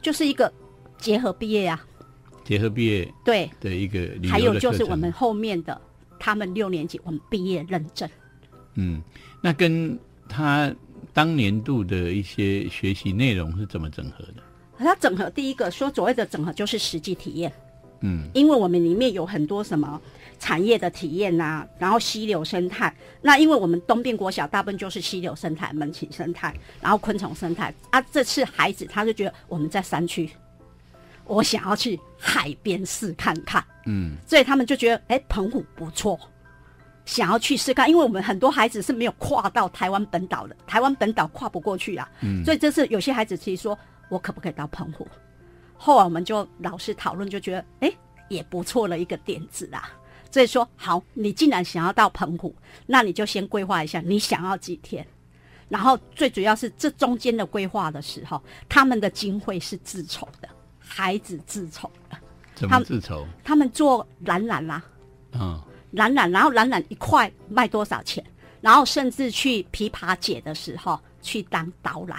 [0.00, 0.50] 就是一个
[0.96, 1.78] 结合毕业呀。
[2.42, 5.78] 结合毕业对的一个，还有就是我们后面的
[6.18, 8.08] 他们六年级我们毕业认证。
[8.76, 9.02] 嗯，
[9.42, 10.74] 那跟他
[11.12, 14.42] 当年度的一些学习内容是怎么整合的？
[14.78, 17.52] 它整合第一个说所谓的整合就是实际体验。
[18.00, 20.00] 嗯，因为我们里面有很多什么。
[20.42, 22.96] 产业的体验呐，然后溪流生态。
[23.20, 28.00] 那因为我们东边国小大部分就是溪流生态、门禽生态，然后昆虫生态啊。
[28.10, 30.30] 这次孩子他就觉得我们在山区，
[31.26, 33.62] 我想要去海边试看看。
[33.84, 36.18] 嗯，所以他们就觉得哎，澎湖不错，
[37.10, 37.90] 想要去试看。
[37.90, 42.08] 因为我们很多孩子是没有跨到台湾本岛的，台湾本岛跨不过去啊。
[42.20, 43.76] 嗯，所以这次有些孩子其实说
[44.08, 45.06] 我可不可以到澎湖？
[45.76, 47.92] 后来我们就老师讨论，就觉得哎，
[48.28, 49.90] 也不错的一个点子啦。
[50.30, 52.54] 所以说，好，你既然想要到澎湖，
[52.86, 55.04] 那你就先规划一下你想要几天，
[55.68, 60.48] 然后最主要是这中间的规划的时候，他们的经费是自筹的，
[60.78, 62.16] 孩子自筹的。
[62.54, 63.26] 怎么自筹？
[63.42, 64.84] 他们做蓝染啦，
[65.32, 65.60] 嗯，
[65.92, 68.24] 蓝染，然后蓝染一块卖多少钱？
[68.60, 72.18] 然后甚至去琵琶节的时候去当导览，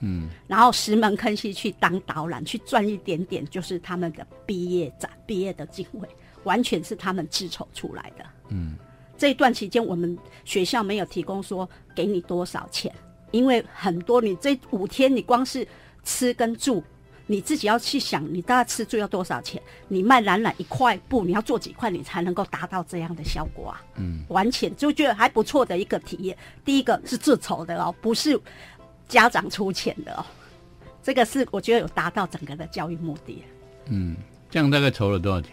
[0.00, 6.08] 嗯，然后石门坑溪去当导览，去赚一点点，就是他们的毕业展、毕业的经费。
[6.44, 8.24] 完全是他们自筹出来的。
[8.50, 8.76] 嗯，
[9.18, 12.94] 这一段期间，我们学校没有提供说给你多少钱，
[13.32, 15.66] 因为很多你这五天你光是
[16.04, 16.84] 吃跟住，
[17.26, 19.60] 你自己要去想，你大概吃住要多少钱？
[19.88, 23.82] 你卖染染一块布，你要做几块，你才能够达到这样的效果啊？
[23.96, 26.36] 嗯，完全就觉得还不错的一个体验。
[26.64, 28.40] 第一个是自筹的哦，不是
[29.08, 30.24] 家长出钱的哦，
[31.02, 33.42] 这个是我觉得有达到整个的教育目的。
[33.86, 34.16] 嗯，
[34.48, 35.52] 这样大概筹了多少钱？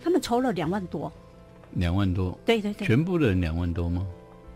[0.00, 1.12] 他们筹了两万多，
[1.72, 4.06] 两万多，对对对，全部的人两万多吗？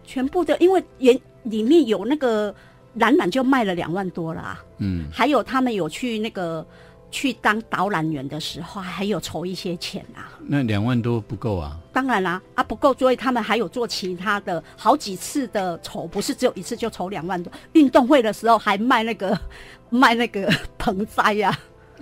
[0.04, 2.54] 全部的，因为原里面有那个
[2.94, 6.66] 冉冉就卖了两万多了，嗯，还有他们有去那个
[7.10, 10.32] 去当导览员的时候，还有筹一些钱啊。
[10.46, 11.76] 那两万多不够啊？
[11.92, 17.52] 当然啦，啊不够，所以他们还有做其他的好几次的筹，不是只有一次就筹两万多。
[17.72, 19.38] 运动会的时候还卖那个
[19.90, 21.58] 卖那个盆栽呀。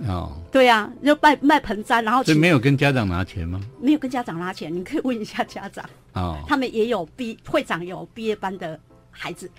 [0.07, 3.61] 哦，对呀，就卖卖盆栽，然后所以没有跟家长拿钱吗？
[3.79, 5.85] 没有跟家长拿钱，你可以问一下家长。
[6.13, 8.79] 哦，他们也有毕会长有毕业班的
[9.11, 9.51] 孩子，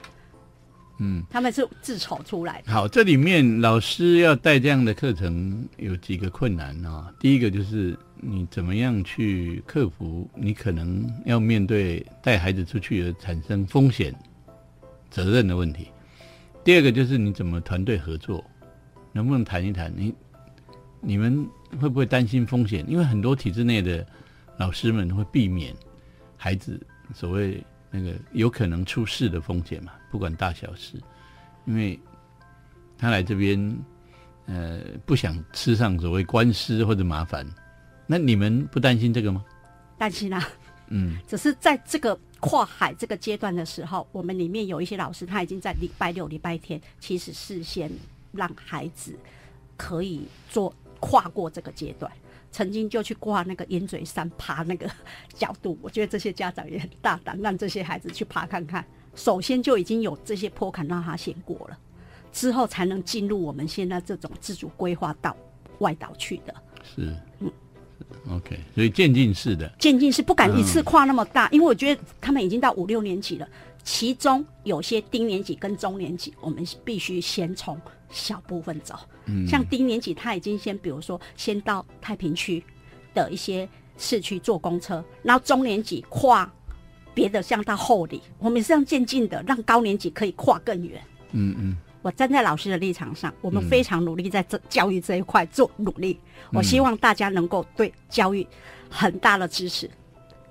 [1.05, 2.71] 嗯，他们是自筹出来的。
[2.73, 7.13] 好，这里面老师要带这样的课程有几个困难啊？
[7.19, 14.15] 第一个就是你怎么样去克服你可能要面对带孩子出去而产生风险
[15.11, 15.89] 责任的问题。
[16.63, 18.45] 第二个就是你怎么团队合作，
[19.13, 20.15] 能不能谈一谈你？
[21.01, 21.45] 你们
[21.81, 22.89] 会不会担心风险？
[22.89, 24.07] 因为很多体制内的
[24.57, 25.75] 老师们会避免
[26.37, 26.81] 孩子
[27.13, 27.61] 所谓
[27.93, 31.01] 那个有可能出事的风险嘛，不管大小事，
[31.67, 31.97] 因为
[32.99, 33.77] 他来这边，
[34.47, 37.47] 呃，不想吃上所谓官司或者麻烦。
[38.07, 39.45] 那你们不担心这个吗？
[39.99, 40.49] 担心啊，
[40.89, 47.89] 嗯， 只是在这个跨海这个阶段的时候，我们里面有一些老师，他已经在礼拜六、礼拜天，其实事先
[48.33, 49.15] 让孩子
[49.77, 50.75] 可以做。
[51.05, 52.09] 跨过这个阶段，
[52.53, 54.89] 曾经就去挂那个鹰嘴山爬那个
[55.35, 58.85] 角度，我觉得这些家长也很大胆，让这些孩子去爬看看。
[59.15, 61.79] 首先就已经有这些坡坎让他先过了，
[62.33, 65.37] 之后才能进入我们现在这种自主规划到
[65.81, 66.55] 外岛去的。
[66.83, 67.51] 是，嗯
[68.31, 73.47] ，OK，所以渐进式的，渐进式不敢一次跨那么大，因为我觉得他们已经到五六年级了，
[73.83, 77.81] 其中有些低年级跟中年级，我们必须先从
[78.11, 78.95] 小部分走。
[79.27, 82.63] 嗯，像低年级他已经先，比如说先到太平区
[83.15, 83.69] 的一些
[83.99, 86.51] 市区坐公车，然后中年级跨
[87.15, 91.03] 别的像到后里，我们是这样渐进的，让高年级可以跨更远。
[91.33, 91.77] 嗯嗯。
[92.03, 96.19] 我站在老师的立场上，我们非常努力在这教育这一块做努力。
[96.53, 98.45] 我希望大家能够对教育
[98.91, 99.89] 很大的支持，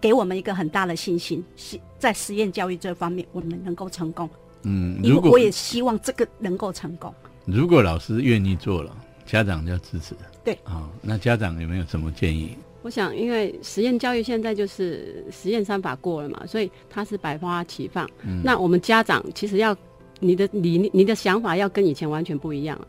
[0.02, 4.30] 给我们一个很大的信心，是在实验教育这方面我们能够成功。
[4.64, 7.14] 嗯，如果我也希望这个能够成功。
[7.46, 8.96] 如果老师愿意做了，
[9.26, 10.16] 家长就要支持。
[10.44, 12.58] 对，啊，那家长有没有什么建议？
[12.82, 18.10] 我想，因为实验教育现在就是实验三法过了嘛，所以它是百花齐放。
[18.44, 19.78] 那我们家长其实要。
[20.24, 22.80] 你的你你的想法要跟以前完全不一样，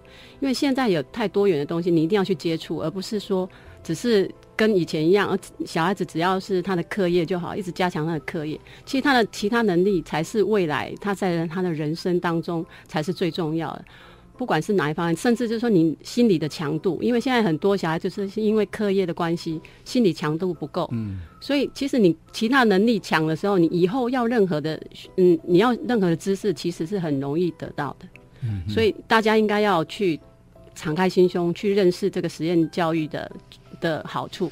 [0.40, 3.48] 因为现在有太多元的东西，你一定要去接触，而不是说
[3.82, 4.30] 只是
[4.62, 5.36] 跟以前一样，而
[5.66, 8.56] 小孩子只要是他的课业就好，一直加强他的课业，
[8.86, 13.84] 其实他的其他能力才是未来他在他的人生当中才是最重要的。
[14.38, 24.80] 不管是哪一方面，甚至就是说你心理的强度，因为现在很多小孩就是因为课业的关系，心理强度不够，嗯，所以其实你其他能力强的时候，你以后要任何的，
[25.16, 28.06] 嗯，你要任何的知识，其实是很容易得到的，
[28.44, 30.18] 嗯，所以大家应该要去
[30.74, 33.30] 敞开心胸去认识这个实验教育的
[33.82, 34.50] 的好处，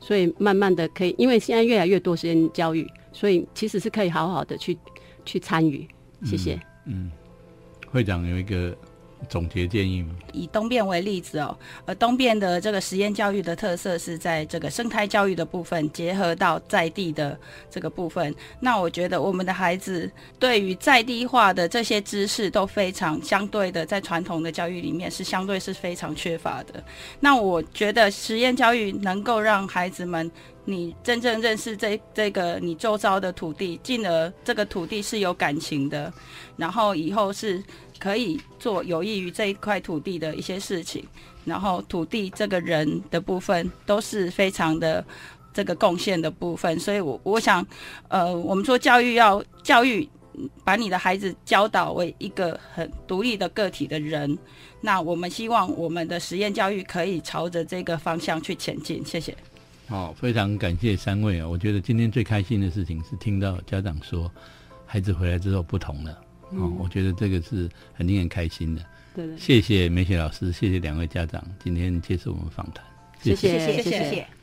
[0.00, 4.76] 所以慢慢的可以，因为现在越来越多时间教育，所以其实是可以好好的去
[5.24, 5.86] 去参与，
[6.24, 7.12] 谢谢，嗯，
[7.92, 8.76] 会长有一个。
[9.28, 10.14] 总结建议吗？
[10.32, 17.38] 以东变为例子哦，而东变的这个实验教育的特色是在这个生态教育的部分结合到在地的
[17.70, 18.34] 这个部分。
[18.60, 26.82] 那我觉得我们的孩子对于在地化的这些知识都非常相对的，在传统的教育里面是相对是非常缺乏的。
[27.20, 30.30] 那我觉得实验教育能够让孩子们
[30.64, 36.12] 你真正认识这这个你周遭的土地，进而这个土地是有感情的，
[36.56, 37.62] 然后以后是。
[38.00, 41.04] 可以做有益于这一块土地的一些事情，
[41.44, 45.04] 然后土地这个人的部分都是非常的
[45.52, 47.62] 这个贡献的部分，所以我我想，
[48.08, 50.08] 呃，我们说教育要教育，
[50.64, 54.38] 把你的孩子教导为一个很独立的个体的人，
[54.80, 59.04] 那我们希望我们的实验教育可以朝着这个方向去前进。
[59.04, 59.36] 谢谢。
[59.90, 61.48] 好，非常感谢三位啊！
[61.48, 64.30] 我觉得今天最开心的事情是听到家长说，
[64.86, 66.16] 孩子回来之后不同了。
[66.50, 68.80] 哦，我觉得这个是很令人开心的。
[69.16, 72.84] 对对，谢谢梅雪老师，谢谢两位家长今天接受我们访谈，
[73.20, 74.39] 谢谢谢谢谢谢。